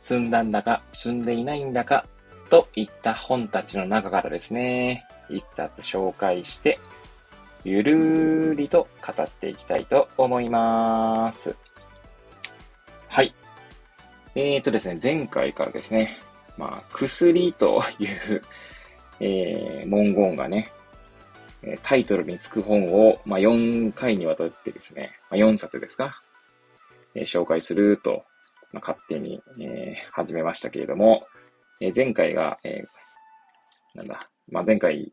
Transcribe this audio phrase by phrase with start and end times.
[0.00, 2.06] 積んだんだか積んでいないんだか、
[2.48, 6.78] といった本たちの中からですね、一冊紹介して、
[7.62, 11.54] ゆるーりと語っていきたいと思います。
[13.08, 13.34] はい。
[14.34, 16.18] えーとですね、前回からですね、
[16.56, 18.42] まあ、薬という
[19.20, 20.72] えー、文言がね、
[21.82, 26.22] タイトルにつく本を、まあ、4回にわたってですね、まあ、4冊ですか、
[27.14, 28.24] えー、紹介すると、
[28.74, 31.26] 勝手に、えー、始めましたけれども、
[31.80, 35.12] えー、前回が、えー、なんだ、まあ、前回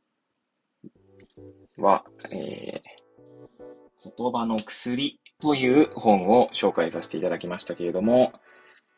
[1.77, 8.33] は、えー、言葉の薬という本を紹介させていただきましたけれども、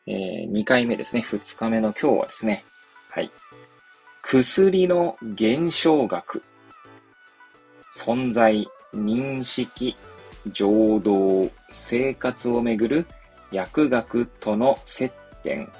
[0.06, 2.64] えー、2回目ですね、2日目の今日はですね、
[3.10, 3.30] はい。
[4.22, 6.42] 薬の現象学。
[7.96, 9.96] 存在、認識、
[10.52, 13.06] 情動、生活をめぐる
[13.52, 15.12] 薬学との接
[15.42, 15.70] 点、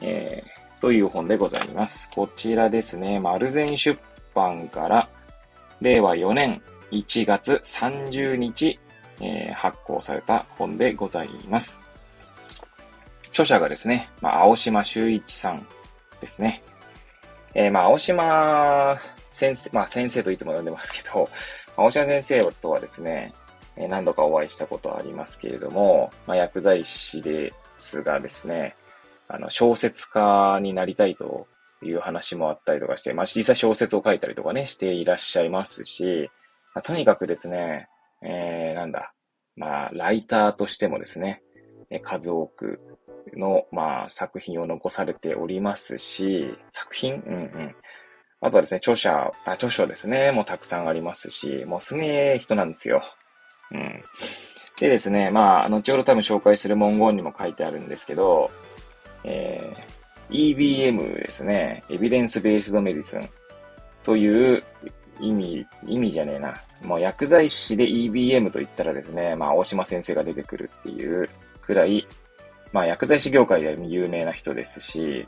[0.00, 2.10] えー、という本でございます。
[2.14, 3.98] こちらですね、丸善出
[4.34, 5.08] 版から
[5.80, 8.78] 令和4年1月30日、
[9.20, 11.82] えー、発行された本でございます。
[13.30, 15.66] 著者がですね、まあ、青島修一さん
[16.20, 16.62] ですね。
[17.54, 18.96] えー、まあ、青島
[19.32, 21.28] 先生、まあ、先生といつも呼んでますけど、
[21.76, 23.32] 青島先生とはですね、
[23.84, 28.74] え何度かお会いしたことはありますけれども、まあ、薬剤師ですがですね、
[29.28, 31.46] あの、小説家になりたいと
[31.82, 36.30] いう話もあったりとかして、まあ、実際小説を書いたりとかね、していらっしゃいますし、
[36.74, 37.88] まあ、とにかくですね、
[38.22, 39.12] えー、なんだ、
[39.56, 41.42] まあ、ライターとしてもですね、
[42.02, 42.80] 数多く
[43.36, 47.14] の、まあ、作品を残されておりますし、作品？
[47.14, 47.76] うんうん。
[48.40, 53.02] あとはですね、著者、あ、著書ですね、もうたくさんありますし、もうすげえ人なんですよ。
[53.72, 54.02] うん。
[54.78, 58.50] でですね、まあ、後ほど多分紹介する文言にも書いてあるんですけど、
[59.24, 63.28] えー、EBM ですね、エビデンスベースドメディスン
[64.02, 64.62] という
[65.20, 66.54] 意味、意味じゃねえな。
[66.82, 71.28] もう薬剤師で EBM と言ったらですね、まあ、大島先生が出てくるっていう
[71.60, 72.06] くらい、
[72.72, 75.26] まあ、薬剤師業界で有名な人ですし、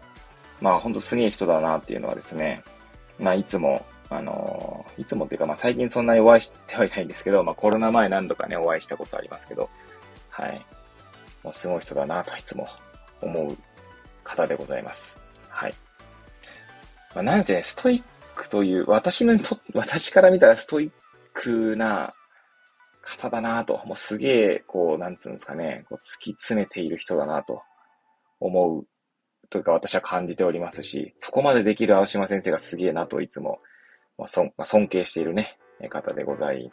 [0.60, 2.62] まあ、ほんとすげえ人だなっていうのはですね、
[3.18, 3.84] まあ、いつも、
[4.16, 9.68] あの、いつもっていうか、まあ、最近そんなにお会いしてはいないんですけど、まあ、コロナ前何度かね、お会いしたことありますけど、
[10.30, 10.64] はい。
[11.42, 12.68] もうすごい人だなといつも
[13.20, 13.56] 思う
[14.24, 15.20] 方でございます。
[15.48, 15.74] はい。
[17.14, 18.02] まあ、なんせ、ね、ストイッ
[18.34, 20.90] クという、私のと、私から見たらストイッ
[21.32, 22.14] クな
[23.02, 27.62] 方だなと、もうすげえ、こう、なんつうんですかね、こう突き詰めている人だなと
[28.40, 28.86] 思う
[29.52, 33.60] というか私は感じておりますし、そこまでできる青島先生がすげえなといつも、
[34.22, 35.58] まあ、尊まあ、尊敬しているね、
[35.90, 36.70] 方でござい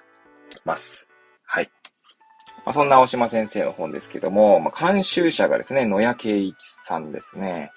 [0.66, 1.10] ます。
[1.44, 1.72] はい。
[2.64, 7.72] まあ、そんな青島先生の本ですけども、まあ、監修者がですね、野谷圭一さんですね。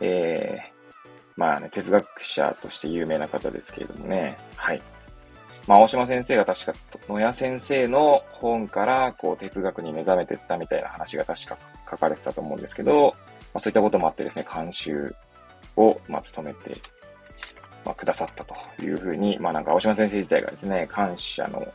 [0.00, 1.00] えー、
[1.36, 4.36] まあね、哲学者として有名な方ですけれどもね。
[4.56, 4.82] はい。
[5.68, 6.72] まあ、青島先生が確か、
[7.08, 11.56] 野谷先生の本から、こう、哲学に目覚めてったみたいな話が確か
[11.88, 13.14] 書かれてたと思うんですけど、
[13.54, 15.14] まあ、そういったこともあってですね、監修
[15.76, 16.80] を、まあ、務めて、
[17.88, 21.66] まあ、くださったというふうに、まあ、なんか、青島先生自体がですね、感謝の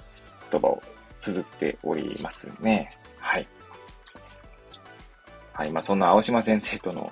[0.52, 0.82] 言葉を
[1.20, 2.96] 綴っておりますね。
[3.18, 3.48] はい。
[5.54, 5.72] はい。
[5.72, 7.12] まあ、そんな青島先生との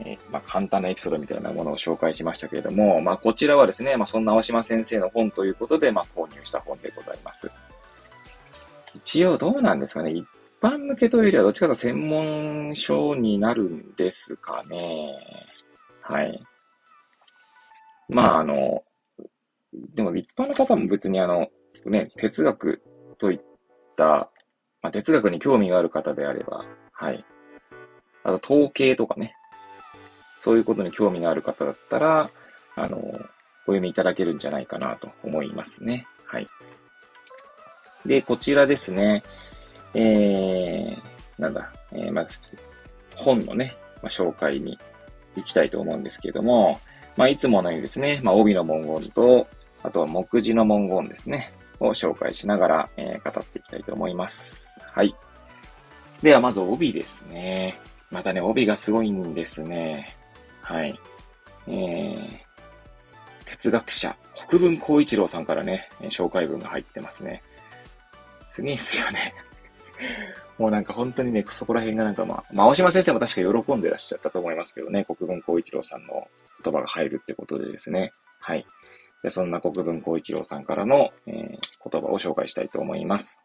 [0.00, 7.50] えー、まあ、簡単なエピソードみたいなものを紹介しましたけれども、まあ、こちらはですね、まあ、そんな青島先生の本ということで、まあ、購入した本でございます。
[8.94, 10.12] 一応どうなんですかね。
[10.12, 10.24] 一
[10.60, 15.16] 般向けというよりはどっちかというと専門書になるんですかね。
[16.00, 16.42] はい。
[18.08, 18.82] まあ、あの、
[19.72, 21.48] でも一般の方も別にあの、
[21.84, 22.82] ね、哲学
[23.18, 23.40] といっ
[23.96, 24.30] た、
[24.82, 27.24] まあ、哲学に興味がある方であれば、はい。
[28.24, 29.34] あと統計とかね、
[30.38, 32.30] そういうことに興味がある方だったら、
[32.76, 36.06] あの、お読みいただけるんじゃないかなと思いますね。
[36.24, 36.46] はい。
[38.06, 39.22] で、こちらですね。
[39.94, 42.28] えー、なんだ、えー、まあ、
[43.16, 44.78] 本のね、まあ、紹介に
[45.36, 46.80] 行きたいと思うんですけれども、
[47.18, 49.48] まあ、いつものようにですね、まあ、帯の文言と、
[49.82, 54.80] あとは目次の文言ですね、を紹介しながら、えー、語っていきたいと思います。
[54.92, 55.12] はい。
[56.22, 57.76] では、まず帯ですね。
[58.12, 60.16] またね、帯がすごいんですね。
[60.62, 60.96] はい。
[61.66, 62.28] えー、
[63.46, 64.16] 哲学者、
[64.46, 67.42] 国分光一郎さんからね、紹介文が入ってますね。
[68.46, 69.34] すげえっすよね。
[70.58, 76.26] もうなんか本当にね、そこら辺がなんかまあ、まあ、青島先生も確か喜んでらっしゃったと思いますけどね、国分光一郎さんの
[76.64, 78.12] 言葉が入るってことでですね。
[78.40, 78.66] はい。
[79.22, 83.40] じゃそんな国分光一郎さんからの、えー、言葉を紹介したいと思います。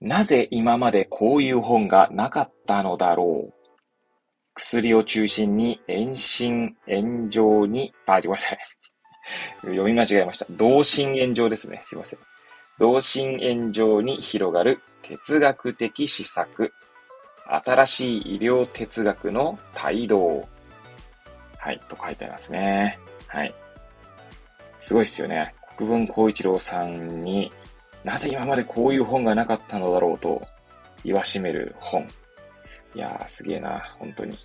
[0.00, 3.54] なぜ今までこういう本がなかったのだろう？
[4.54, 8.58] 薬を中心に遠心炎上に、あ、ごめんなさい。
[9.62, 10.46] 読み間違えました。
[10.50, 11.80] 同心炎上ですね。
[11.84, 12.18] すいません。
[12.78, 16.72] 同心炎上に広がる哲学的施策。
[17.46, 20.48] 新しい医療哲学の帯同。
[21.58, 22.98] はい、と書いてありますね。
[23.28, 23.54] はい。
[24.78, 25.54] すごいっすよね。
[25.76, 27.52] 国分光一郎さんに
[28.04, 30.42] なぜ今までこういう本がなかったのだろうと
[31.04, 32.08] 言わしめる本。
[32.94, 34.38] いやー、すげえな、本当に。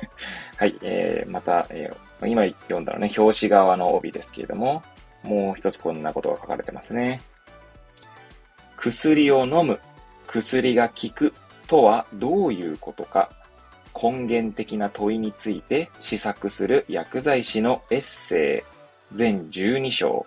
[0.56, 4.82] はい、えー、また、えー、今読んだのね、表紙側の帯ですけれども、
[5.22, 7.20] もう一つこんなことが書かれてますね。
[8.76, 9.78] 薬を飲む、
[10.32, 11.34] 薬が効く
[11.66, 13.30] とはどういうことか、
[14.00, 18.64] 根源的な問いについて試作する薬剤師のエッセ
[19.12, 20.26] イ、全12章。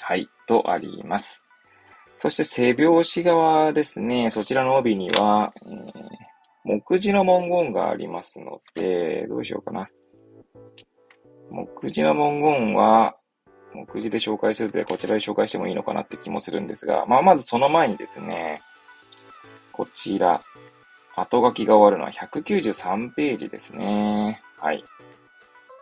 [0.00, 1.44] はい、とあります。
[2.18, 4.30] そして背表紙側ですね。
[4.30, 5.92] そちらの帯には、えー、
[6.64, 9.88] 目次の文言がありますので、どうしようかな。
[11.50, 13.16] 目次の文言は、
[13.76, 18.62] 目次で紹介するとこちらで紹介してもいいのかなって気もするんですが、まあ、まずその前にですね、
[19.72, 20.40] こちら、
[21.14, 24.42] 後書きが終わるのは193ページですね。
[24.58, 24.82] はい。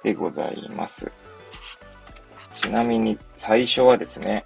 [0.03, 1.11] でございます。
[2.55, 4.45] ちなみに最初はですね、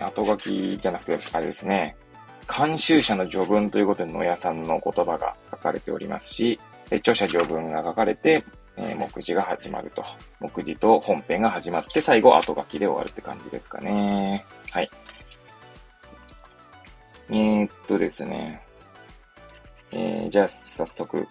[0.00, 1.96] 後書きじゃなくて、あれですね、
[2.46, 6.60] 監修者の序文ということで野屋さんの言葉が書かれておりますし、
[6.90, 8.44] 著者序文が書かれて、
[8.76, 10.04] えー、目次が始まると。
[10.40, 14.44] 目次と本編が始まって、最後後書きで終わるって感じですかね。
[14.70, 14.90] はい。
[17.30, 18.62] えー、っとですね。
[19.92, 21.26] えー、じゃあ早速、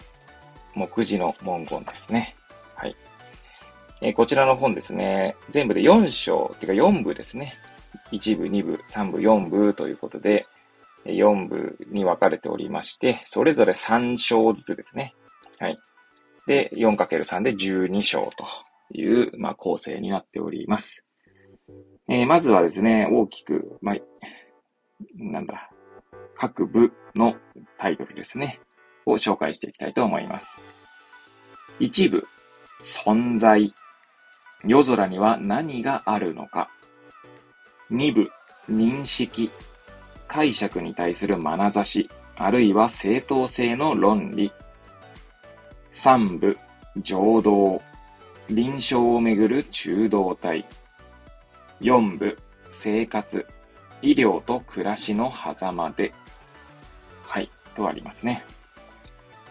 [0.74, 2.36] 目次の文言ですね。
[2.76, 2.96] はい。
[4.02, 5.36] えー、こちらの本ですね。
[5.50, 7.54] 全部で4章、っていうか4部ですね。
[8.12, 10.48] 1部、2部、3部、4部ということで、
[11.06, 15.14] 4部に分かれておりまして、それぞれ3章ずつですね。
[15.60, 15.80] はい。
[16.48, 18.46] で、4×3 で12章と
[18.92, 21.06] いう、まあ、構成になっております。
[22.08, 23.96] えー、まずはですね、大きく、まあ、
[25.16, 25.70] なんだ、
[26.36, 27.36] 各部の
[27.78, 28.60] タイトルですね、
[29.06, 30.62] を紹介していきたいと思います。
[31.80, 32.28] 1部、
[32.84, 33.74] 存在。
[34.64, 36.70] 夜空には何があるのか。
[37.92, 38.32] 2部、
[38.70, 39.50] 認識。
[40.28, 44.52] 解釈に対する眼差し、あるいは正当性の論理。
[45.96, 46.58] 3部、
[46.98, 47.82] 情動。
[48.50, 50.66] 臨床をめぐる中道体。
[51.80, 52.38] 4部、
[52.70, 53.46] 生活。
[54.02, 56.14] 医療と暮らしの狭間で。
[57.24, 58.44] はい、とありますね。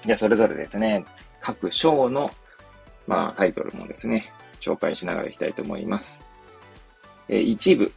[0.03, 1.05] じゃあ、それぞれですね、
[1.41, 2.31] 各章の、
[3.07, 4.27] まあ、タイトルもですね、
[4.61, 6.23] 紹介しながらいきたいと思います。
[7.29, 7.91] え、一部、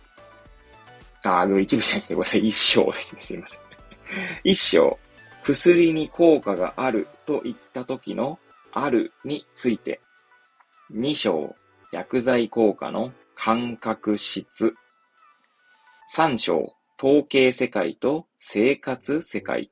[1.21, 2.15] あ、あの、一部じゃないですね。
[2.15, 2.47] ごめんなさい。
[2.47, 3.21] 一章ですね。
[3.21, 3.59] すいません。
[4.45, 4.97] 一章。
[5.43, 8.39] 薬に効果があると言った時の
[8.71, 10.01] あるについて。
[10.89, 11.55] 二章。
[11.91, 14.73] 薬剤効果の感覚質。
[16.07, 16.73] 三章。
[16.99, 19.69] 統計世界と生活世界。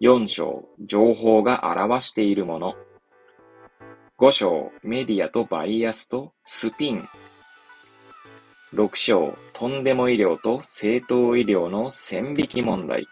[0.00, 0.68] 四章。
[0.80, 2.74] 情報が表しているもの。
[4.16, 4.72] 五章。
[4.82, 7.04] メディアとバイアスとスピン。
[8.74, 13.06] 6章、とんでも医療と正当医療の線引き問題。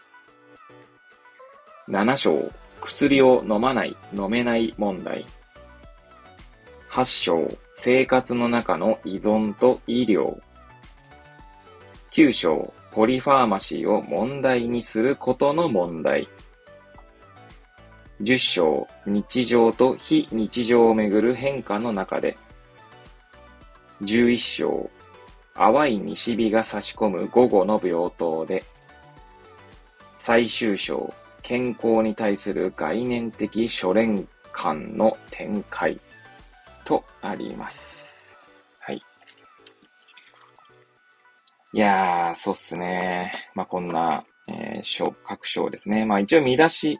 [1.87, 2.51] 7章、
[2.85, 5.25] 薬を飲まない、飲めない問題。
[6.89, 10.39] 8章、生活の中の依存と医療。
[12.11, 16.27] 9章、ポリファーマシーを問題にすることの問題。
[18.21, 22.37] 10章、日常と非日常をめぐる変化の中で。
[24.03, 24.89] 11章、
[25.55, 28.63] 淡い西日が差し込む午後の病棟で、
[30.19, 31.13] 最終章、
[31.45, 36.01] 健康に対する概念的諸連感の展開
[36.83, 38.39] とあります。
[38.79, 38.99] はい。
[41.71, 43.31] いやー、そうっすね。
[43.53, 46.03] まあ、こんな、えー、章、各章ですね。
[46.03, 46.97] まあ、一応見出し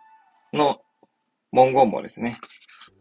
[0.54, 0.80] の
[1.52, 2.38] 文言もですね、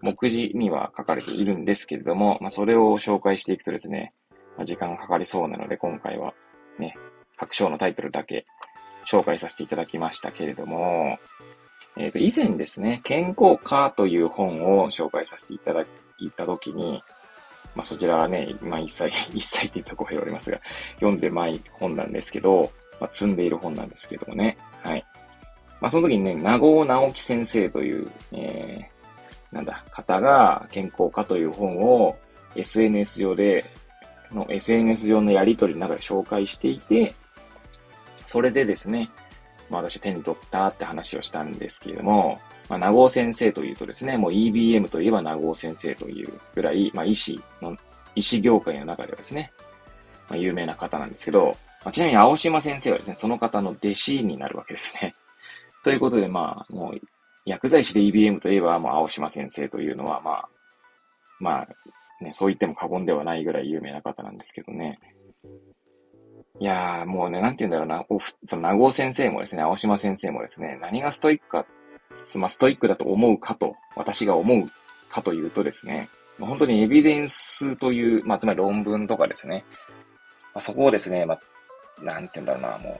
[0.00, 4.14] 目次には書かれているんですけれども、まあ、それを紹介していくとですね、
[4.56, 6.32] まあ、時間がかかりそうなので、今回は
[6.78, 6.96] ね、
[7.36, 8.46] 各章のタイトルだけ
[9.06, 11.18] 紹介させていただきましたけれども、
[11.96, 15.84] えっ、ー、と、以前ですね、健康科という本を紹介させていただ
[16.18, 17.02] いたときに、
[17.74, 20.60] まあ、そちらはね、まあ、一切、 一切って言った声言われますが、
[20.94, 22.70] 読んでない本なんですけど、
[23.00, 24.56] まあ、積んでいる本なんですけどもね。
[24.82, 25.04] はい。
[25.80, 32.16] まあ、その時にね、名護直樹先生という、えー、なんだ、方が健康科という本を
[32.56, 33.64] SNS 上で、
[34.32, 37.14] の SNS 上のやりとりの中で紹介していて、
[38.24, 39.10] それでですね、
[39.70, 42.38] まあ私手に取ったって話をしたんですけれども、
[42.68, 47.76] まあ、名護先生というとですね、もう EBM といえば名護先生というぐらい、まあ医師の、
[48.14, 49.52] 医師業界の中ではですね、
[50.28, 55.14] まあ有名な方なんですけど、まあ、ちなみに青島先生はですね、その方の弟子になるわけですね。
[55.84, 57.00] ということで、まあ、もう、
[57.44, 60.48] 薬剤師で EBM といえば、もう青島先生というのは、まあ、
[61.38, 64.98] まあ、ね、そう言っても過言ではないぐらい有名な方なんですけどね。
[66.60, 71.66] いやー、もうね、なんて言うんだろうな、おその名護先生もですね、青島先生もですね、何がストイックか、
[72.36, 74.66] まあ、ストイックだと思うかと、私が思う
[75.08, 76.08] かというとですね、
[76.38, 79.64] 本当にエビデンスという、まあ、つまり論文とかですね、
[80.54, 82.98] まあ、そこをですね、まあ、なんて言うんだろうな、もう、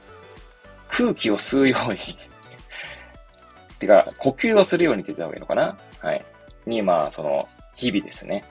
[0.89, 1.99] 空気を吸うように
[3.79, 5.77] てか、呼吸をするようにって言った方がいいのかな？
[5.99, 6.25] はい。
[6.65, 8.43] に、まあ、その、日々ですね、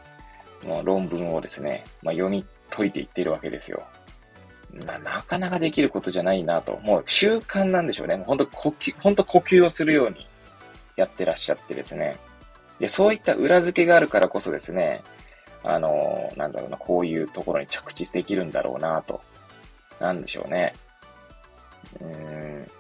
[0.67, 3.83] もう論文をですね、まあ、読み解いていってるわけですよ。
[4.87, 6.79] まあ、なかなかできることじゃないなと。
[6.83, 8.17] もう習慣なんでしょうね。
[8.17, 10.27] もう本当呼吸、本当呼吸をするように
[10.97, 12.17] やってらっしゃってですね。
[12.79, 15.03] で、そういった裏付けがあるからこそですね、
[15.63, 19.21] あの、なんだろうな、こういうところに着地できるんだろうなと。
[20.01, 20.75] なんでしょうね。
[22.01, 22.71] うーん。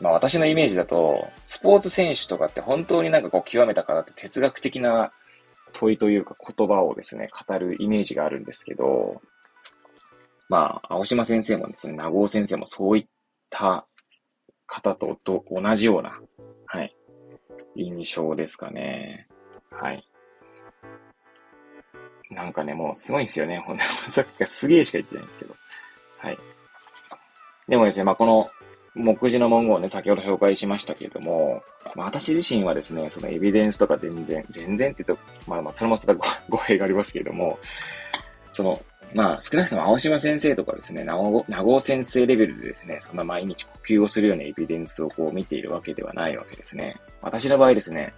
[0.00, 5.12] まあ私のイメージだと、スポーツ選手とかって本当になんかこう極めた方って哲学的な
[5.72, 9.22] 問いというか言葉をですね、語るイメージがあるんですけど、
[10.52, 13.06] まあ、青島先生もですね、名護先生もそういっ
[13.48, 13.86] た
[14.66, 16.20] 方とと同じような、
[16.66, 16.94] はい、
[17.74, 19.28] 印象ですかね。
[19.70, 20.06] はい。
[22.30, 23.64] なんかね、もうすごいんですよね。
[23.66, 25.56] ほんと、さっきからすげえしか言ってないんですけど。
[26.18, 26.38] はい。
[27.66, 28.50] でもですね、まあ、この
[28.94, 31.62] 目次の文言をね、先ほど紹介しましたけれども、
[31.96, 36.14] まあ、私自身はですね、そのエビデンスとか全然、全然って言うと、まあまあ、それもまた
[36.50, 37.58] 語弊がありますけれども、
[38.52, 38.78] その、
[39.14, 46.96] まあ、少なくとも青島先生とかですね、名護先生レベルでですね、そんな毎日呼吸をするようなエビデンスをこう見ているわけではないわけですね。
[47.20, 48.14] 私の場合ですね、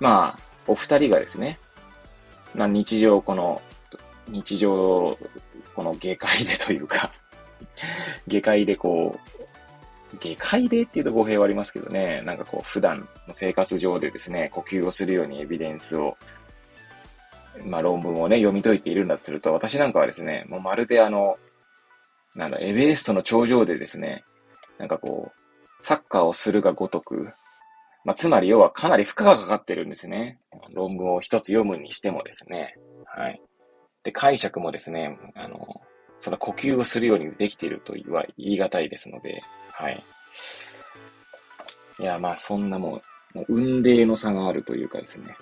[0.00, 1.58] まあ、お二人がですね、
[2.54, 3.60] まあ、日常、この、
[4.28, 5.18] 日常、
[5.74, 7.12] この下界でというか
[8.28, 9.18] 下界でこ
[10.14, 16.16] う、下界でっていうと語弊はありますけどね、なんかこう普段の生活上でですね、呼吸をするようにエビデンスを、
[17.64, 21.36] まあ論文をね、読み解いているんだとすると、私なんかはですね、もうまるであの、
[22.34, 24.24] なんだ、エベレストの頂上でですね、
[24.78, 27.28] なんかこう、サッカーをするがごとく、
[28.04, 30.38] まあ、つまり要はかなり負荷がかかってるんですね。
[30.72, 32.76] 論文を一つ読むにしてもですね。
[33.06, 33.40] はい。
[34.02, 35.80] で、解釈もですね、あの、
[36.20, 39.42] その呼吸をするようにできているとは言い難いですので、
[39.72, 40.02] はい。
[41.98, 43.00] いや、まあそんなも
[43.34, 45.36] う、もう運命の差があるというかですね、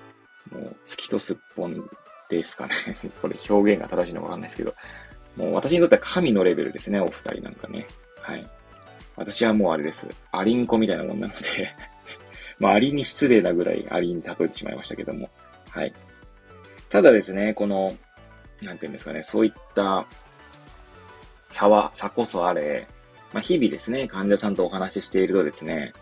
[0.53, 1.89] もう月とすっぽん
[2.39, 2.73] ですかね。
[3.21, 4.75] これ表現が正しいのかわかんないですけど、
[5.37, 7.87] もう私にとっては神のレベルですね、お二人なんかね。
[8.21, 8.47] はい。
[9.17, 10.09] 私はもうあれです。
[10.31, 11.75] アリンコみたいなもんなので
[12.59, 15.31] まあ、アリに失礼なぐらいアリに例えてしまいましたけども。
[15.71, 15.93] はい。
[16.89, 17.97] ただですね、この、
[18.63, 20.07] なんていうんですかね、そういった
[21.49, 22.87] 差は、差こそあれ、
[23.33, 25.93] まあ、日々ですね、患者さんとお話ししているとですね、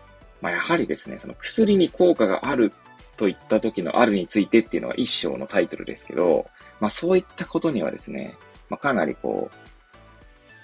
[0.41, 2.73] まあ、やはりですね、その薬に効果がある
[3.17, 6.47] といった時のあるについてっていうのは一章のタイトルですけど、
[6.79, 8.35] まあ、そういったことにはですね、
[8.69, 9.51] まあ、かなりこ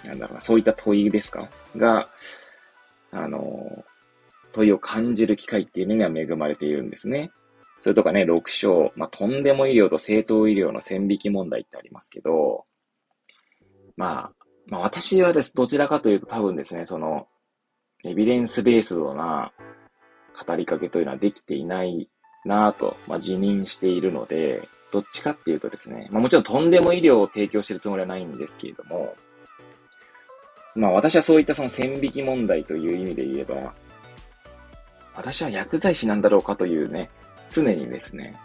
[0.04, 1.50] う、なんだろうな、そういった問いですか？
[1.76, 2.10] が、
[3.12, 3.84] あの、
[4.54, 7.32] 問いを感じる機会っていうのには恵まれているんですね。
[7.82, 12.66] それとかね、6章、まあ、とんでも医療と正当医療の線引き問題ってありますけど、
[13.96, 17.28] まあ、まあ私はです、どちらかというと多分ですね、その、
[18.06, 19.52] エビデンスベースドな
[20.46, 22.10] 語りかけというのはできていない
[22.48, 29.16] なぁと、まあ、自認しているので、どっちかっていうとですね、まあもちろんとんでも医療を提供してるつもりはないんですけれども、
[30.76, 33.74] まあ私はそういったその線引き問題という意味で言えば、
[35.16, 37.10] 私は薬剤師なんだろうかというね、
[37.50, 38.40] 常にですね、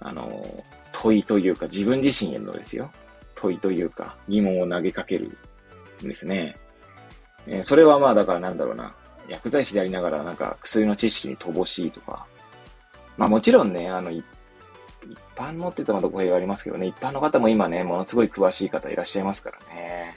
[0.00, 2.90] あの、問いというか自分自身へのですよ、
[3.34, 5.36] 問いというか疑問を投げかける
[6.04, 6.56] んですね。
[7.46, 8.94] えー、それはまあだからなんだろうな、
[9.28, 12.26] 薬剤師でありながらなんか薬の知識に乏しいとか、
[13.18, 14.24] まあもちろんね、あの、一
[15.36, 20.16] 般のって言ったらまた語弊がありますけどね、一般の方も今ね、ものすごい詳しい方いらっしゃいますからね。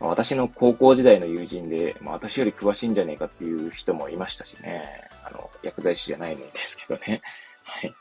[0.00, 5.08] 私の高校時代の友人で、まあ、私より詳しいんじゃねえかっていう人もいましたしね。
[5.24, 7.22] あの、薬剤師じゃないのですけどね。
[7.62, 7.94] はい。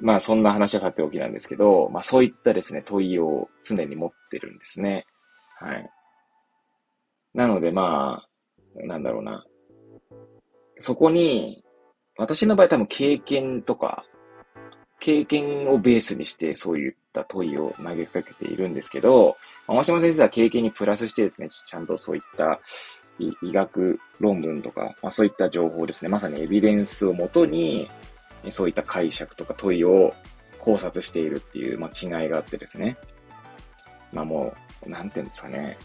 [0.00, 5.06] まあそんな話はさておきなんですけど、まあそういったですね、問いを常に持ってるんですね。
[5.56, 5.90] はい。
[7.32, 8.22] なのでま
[8.76, 9.44] あ、なんだろうな。
[10.78, 11.64] そこに、
[12.18, 14.04] 私の場合多分経験とか、
[15.00, 19.36] 経験をベースにしてそういった問いを投げかけているんですけど、
[19.68, 22.60] 大島先生は経験にプラスしてですね、ちゃんとそういった
[23.20, 27.88] 医学論文とか、まあ、そういった情報ですね、まさにエビデンスをもとに、
[28.50, 30.12] そういった解釈とか問いを
[30.58, 31.90] 考察しているっていう、まあ、
[32.22, 32.96] 違いがあってですね。
[34.12, 35.78] まあもう、なんていうんですかね。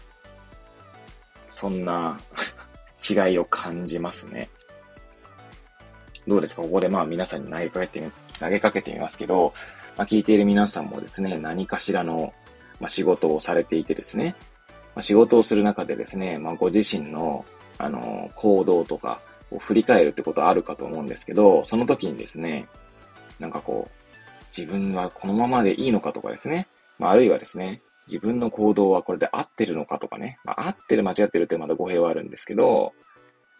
[1.50, 2.18] そんな
[3.08, 4.48] 違いを感じますね。
[6.26, 6.62] どうですか？
[6.62, 9.52] ここでまあ皆さんに投げかけてみ、投げかけてみますけど、
[9.96, 12.32] まあ、聞いている皆さんもですね、何かしらの、
[12.80, 14.34] まあ、仕事をされていてですね、
[14.94, 17.44] まあ、仕事をする中でですね、まあ、ご自身の、
[17.78, 19.20] あの、行動とか
[19.52, 22.66] を振り返るってことあるかと思うんですけど、その時にですね、
[23.38, 26.66] なんかこう、自分はこのままでいいのかとかですね、
[26.98, 32.92] まあ、あるいはですね、自分の行動はこれで合ってるのかとかね、まあ、合ってる間違ってるってまだ語弊はあるんですけど、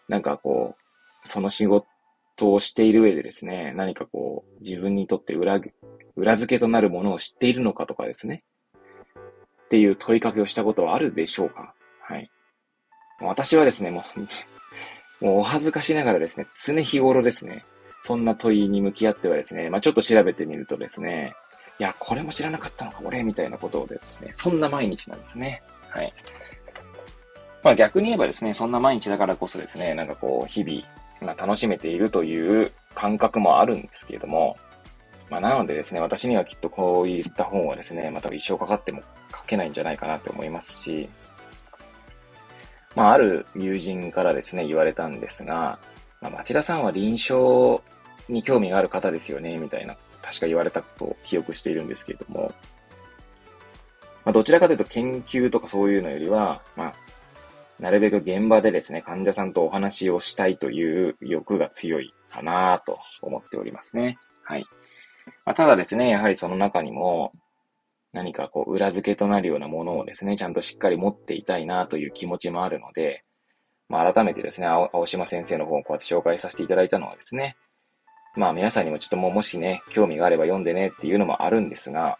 [0.08, 0.76] なんかこ
[1.24, 1.86] う、その仕事
[2.42, 5.60] をしている上でですね、何かこう、自分にとって裏、
[6.16, 8.44] 裏付けとなるものを知っているのかとかですね、
[9.64, 12.30] っていう問いかけをしたことはあるでしょうかはい。
[13.20, 14.04] 私はですね、も
[15.20, 17.64] う もうお恥ずかしながらですね、常日頃ですね、
[18.02, 21.34] そんな問いに向き合ってはですね、まあちょっと調べてみるとですね、
[21.78, 25.62] いや、これも知らなかったのか、俺、みたいなことをですね、そんな毎日なんですね。
[25.88, 26.12] はい。
[27.62, 30.82] まあ逆に言えばですね、そんな毎日だからこそですね、なんかこう、日々
[31.24, 34.56] が楽しめているという感覚もあるんですけれども、
[35.30, 39.02] まあ、なのでですね、私にはきっとこういった本はですね、また一生かかっても
[39.34, 41.08] 書けないんじゃないかなって思いますし、
[42.94, 45.78] まあ、ある友人からですね、言われたんですが、
[46.20, 47.82] まあ、町田さんは臨床
[48.28, 52.54] に興味がある方ですよね、みたいな、確か言われたことを記憶しているんですけれども、
[54.24, 56.94] まあ、どちらかというと研究とかそういうのよりは、まあ、
[57.80, 64.18] なるべく現場でですね、患者さんとお話をしたいという欲が強いかなと思っておりますね。
[64.42, 64.66] はい。
[65.44, 67.32] まあ、ただですね、やはりその中にも、
[68.12, 73.24] 何かこう、裏付けとなるようなものをですね、ちゃんとしっかり持っていたいなという気持ちもあるので、
[73.88, 77.56] まあ、改めてですね、青島先生の本をこうやって紹介させていただいたのはですね、
[78.36, 82.18] まあ皆さんにもちょっともうもしね、興味があれば読んでねっていうのもあるんですが、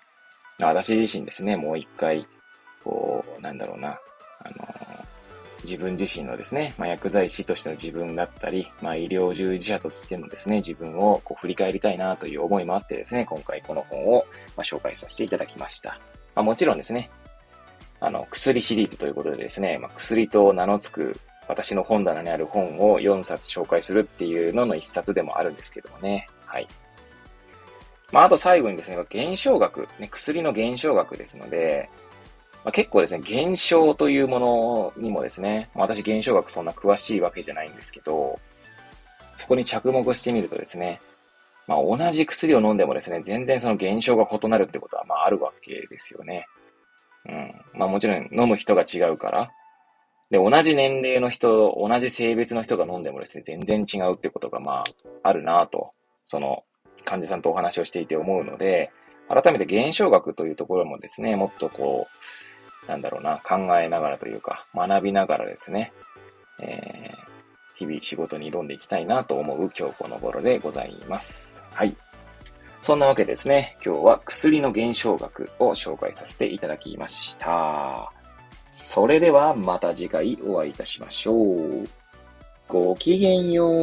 [0.60, 2.26] 私自身ですね、もう一回、
[2.84, 3.98] こう、なんだろうな、
[4.38, 4.73] あの
[5.64, 14.24] 自分自身のですね、まあ、薬剤師としての自分だったり、まあ、医療従事者としてのですね、自分をこう振り返りたいなという思いもあってですね、今回この本を
[14.56, 15.98] ま紹介させていただきました。
[16.36, 17.10] まあ、もちろんですね、
[18.00, 26.28] あの、薬シリーズということでですね、まあ、薬と名の付く私の本棚にある本を4冊紹介するっていうのの1冊でもあるんですけどもね。
[26.46, 26.68] はい。
[28.12, 31.90] まあ、あと最後にですね、現象学、ね、薬の現象学ですので、
[32.64, 38.38] まあ、結構ですね、現象というものにもですね、まあ、私現象学そんな詳しいわけじゃないんですけど、
[39.36, 41.00] そこに着目してみるとですね、
[41.66, 46.46] まあ、同じ薬を飲んでもですね、全然その現象が異なるってことはまああるわけですよね。
[47.26, 47.54] うん。
[47.74, 49.50] まあもちろん飲む人が違うから。
[50.30, 54.84] で、同じ年齢の人、同じ性別の人が飲んでもですね、全然違うってことがまあ
[55.22, 55.92] あるなと、
[56.26, 56.64] その
[57.04, 58.90] 患者さんとお話をしていて思うので、
[59.28, 62.53] 改めて現象学というところもですね、もっとこう、
[62.86, 65.92] なんだろうな、考えながらというか、学びながらですね、
[66.60, 71.60] えー、日々仕事に挑んでいきたいなと思う今日この頃でございます。
[71.72, 71.94] はい。
[72.80, 78.12] そんなわけですね、今日は薬の現象学を紹介させていただきました。
[78.72, 81.88] それではまた次回お会いいたしましょう。
[82.68, 83.74] ごきげんよう。